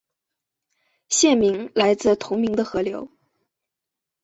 [1.09, 3.07] 县名来自同名的河流。